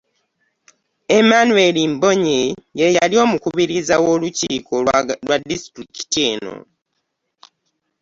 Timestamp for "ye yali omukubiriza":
2.79-3.95